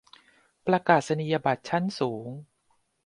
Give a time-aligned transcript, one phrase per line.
[0.67, 2.27] ประกาศนียบัตรชั้นสูง